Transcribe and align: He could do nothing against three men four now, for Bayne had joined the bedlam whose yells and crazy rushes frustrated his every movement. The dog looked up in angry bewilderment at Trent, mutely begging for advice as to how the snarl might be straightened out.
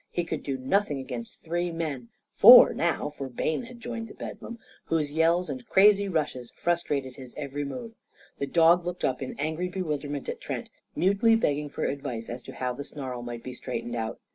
He 0.09 0.23
could 0.23 0.41
do 0.41 0.57
nothing 0.57 0.97
against 0.99 1.43
three 1.43 1.71
men 1.71 2.09
four 2.31 2.73
now, 2.73 3.11
for 3.15 3.29
Bayne 3.29 3.65
had 3.65 3.79
joined 3.79 4.07
the 4.07 4.15
bedlam 4.15 4.57
whose 4.85 5.11
yells 5.11 5.47
and 5.47 5.63
crazy 5.69 6.07
rushes 6.09 6.49
frustrated 6.55 7.17
his 7.17 7.35
every 7.37 7.63
movement. 7.63 7.97
The 8.39 8.47
dog 8.47 8.83
looked 8.83 9.05
up 9.05 9.21
in 9.21 9.39
angry 9.39 9.69
bewilderment 9.69 10.27
at 10.27 10.41
Trent, 10.41 10.71
mutely 10.95 11.35
begging 11.35 11.69
for 11.69 11.85
advice 11.85 12.31
as 12.31 12.41
to 12.41 12.53
how 12.53 12.73
the 12.73 12.83
snarl 12.83 13.21
might 13.21 13.43
be 13.43 13.53
straightened 13.53 13.95
out. 13.95 14.19